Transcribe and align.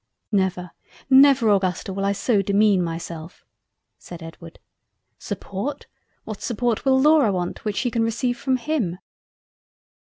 "Never, 0.31 0.71
never 1.11 1.47
Augusta 1.49 1.93
will 1.93 2.05
I 2.05 2.11
so 2.11 2.41
demean 2.41 2.81
myself. 2.81 3.45
(said 3.99 4.23
Edward). 4.23 4.57
Support! 5.19 5.85
What 6.23 6.41
support 6.41 6.85
will 6.85 6.99
Laura 6.99 7.31
want 7.31 7.63
which 7.65 7.77
she 7.77 7.91
can 7.91 8.01
receive 8.01 8.35
from 8.39 8.57
him?" 8.57 8.97